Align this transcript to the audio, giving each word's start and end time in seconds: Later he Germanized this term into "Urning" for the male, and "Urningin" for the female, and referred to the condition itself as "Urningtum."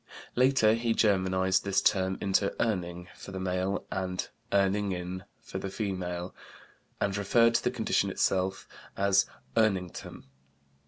Later 0.35 0.73
he 0.73 0.95
Germanized 0.95 1.61
this 1.63 1.79
term 1.79 2.17
into 2.19 2.49
"Urning" 2.59 3.05
for 3.15 3.31
the 3.31 3.39
male, 3.39 3.85
and 3.91 4.27
"Urningin" 4.51 5.25
for 5.43 5.59
the 5.59 5.69
female, 5.69 6.33
and 6.99 7.15
referred 7.15 7.53
to 7.53 7.63
the 7.63 7.69
condition 7.69 8.09
itself 8.09 8.67
as 8.97 9.27
"Urningtum." 9.55 10.23